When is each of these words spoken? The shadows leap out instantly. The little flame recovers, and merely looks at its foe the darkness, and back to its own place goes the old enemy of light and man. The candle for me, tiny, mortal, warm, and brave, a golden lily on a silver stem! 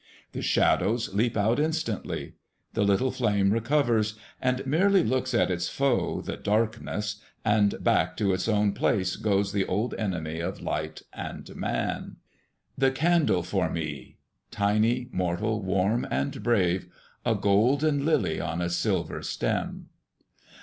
The 0.31 0.41
shadows 0.41 1.13
leap 1.13 1.37
out 1.37 1.59
instantly. 1.59 2.33
The 2.73 2.81
little 2.81 3.11
flame 3.11 3.51
recovers, 3.51 4.15
and 4.41 4.65
merely 4.65 5.03
looks 5.03 5.31
at 5.35 5.51
its 5.51 5.69
foe 5.69 6.21
the 6.21 6.37
darkness, 6.37 7.17
and 7.45 7.75
back 7.83 8.17
to 8.17 8.33
its 8.33 8.47
own 8.47 8.71
place 8.71 9.15
goes 9.15 9.51
the 9.51 9.63
old 9.67 9.93
enemy 9.99 10.39
of 10.39 10.59
light 10.59 11.03
and 11.13 11.55
man. 11.55 12.15
The 12.75 12.89
candle 12.89 13.43
for 13.43 13.69
me, 13.69 14.17
tiny, 14.49 15.07
mortal, 15.11 15.61
warm, 15.61 16.07
and 16.09 16.41
brave, 16.41 16.87
a 17.23 17.35
golden 17.35 18.03
lily 18.03 18.39
on 18.41 18.59
a 18.59 18.71
silver 18.71 19.21
stem! 19.21 19.89